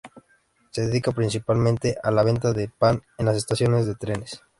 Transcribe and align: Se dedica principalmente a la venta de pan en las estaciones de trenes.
Se 0.71 0.81
dedica 0.87 1.11
principalmente 1.11 1.95
a 2.01 2.09
la 2.09 2.23
venta 2.23 2.53
de 2.53 2.67
pan 2.69 3.03
en 3.19 3.27
las 3.27 3.37
estaciones 3.37 3.85
de 3.85 3.93
trenes. 3.93 4.41